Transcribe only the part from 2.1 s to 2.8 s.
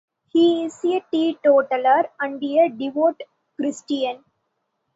and a